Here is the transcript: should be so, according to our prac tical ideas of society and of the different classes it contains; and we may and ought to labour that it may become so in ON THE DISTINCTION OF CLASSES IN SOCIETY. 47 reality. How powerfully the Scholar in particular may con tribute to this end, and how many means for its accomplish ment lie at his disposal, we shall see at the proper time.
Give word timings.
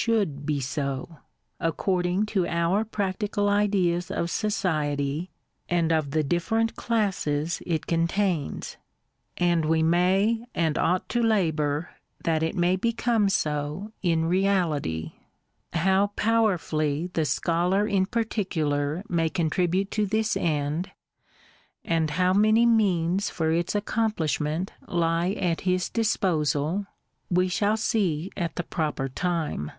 should 0.00 0.46
be 0.46 0.58
so, 0.60 1.18
according 1.60 2.24
to 2.24 2.46
our 2.46 2.86
prac 2.86 3.18
tical 3.18 3.50
ideas 3.50 4.10
of 4.10 4.30
society 4.30 5.30
and 5.68 5.92
of 5.92 6.12
the 6.12 6.22
different 6.22 6.74
classes 6.74 7.60
it 7.66 7.86
contains; 7.86 8.78
and 9.36 9.66
we 9.66 9.82
may 9.82 10.42
and 10.54 10.78
ought 10.78 11.06
to 11.10 11.22
labour 11.22 11.90
that 12.24 12.42
it 12.42 12.54
may 12.54 12.76
become 12.76 13.28
so 13.28 13.92
in 14.00 14.24
ON 14.24 14.30
THE 14.30 14.36
DISTINCTION 14.38 14.46
OF 14.46 14.46
CLASSES 14.46 14.46
IN 14.46 15.02
SOCIETY. 15.02 15.14
47 15.72 15.84
reality. 15.84 15.84
How 15.84 16.06
powerfully 16.16 17.10
the 17.12 17.24
Scholar 17.26 17.86
in 17.86 18.06
particular 18.06 19.02
may 19.06 19.28
con 19.28 19.50
tribute 19.50 19.90
to 19.90 20.06
this 20.06 20.34
end, 20.34 20.92
and 21.84 22.08
how 22.12 22.32
many 22.32 22.64
means 22.64 23.28
for 23.28 23.52
its 23.52 23.74
accomplish 23.74 24.40
ment 24.40 24.72
lie 24.88 25.32
at 25.32 25.60
his 25.68 25.90
disposal, 25.90 26.86
we 27.28 27.48
shall 27.48 27.76
see 27.76 28.30
at 28.34 28.56
the 28.56 28.62
proper 28.62 29.06
time. 29.06 29.72